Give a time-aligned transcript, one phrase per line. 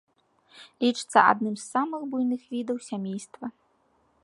[0.83, 3.45] Лічыцца адным з самых буйных відаў сямейства.